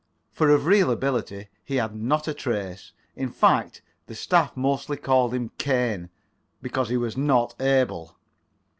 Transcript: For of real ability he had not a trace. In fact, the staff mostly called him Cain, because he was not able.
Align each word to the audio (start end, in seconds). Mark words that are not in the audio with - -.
For 0.31 0.49
of 0.49 0.65
real 0.65 0.89
ability 0.89 1.49
he 1.63 1.75
had 1.75 1.95
not 1.95 2.27
a 2.27 2.33
trace. 2.33 2.91
In 3.15 3.29
fact, 3.29 3.83
the 4.07 4.15
staff 4.15 4.57
mostly 4.57 4.97
called 4.97 5.31
him 5.31 5.51
Cain, 5.59 6.09
because 6.59 6.89
he 6.89 6.97
was 6.97 7.15
not 7.15 7.53
able. 7.61 8.17